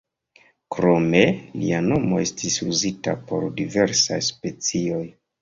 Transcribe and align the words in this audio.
Krome 0.75 1.21
lia 1.63 1.81
nomo 1.89 2.21
estis 2.23 2.57
uzita 2.69 3.15
por 3.29 3.47
diversaj 3.61 4.21
specioj. 4.31 5.05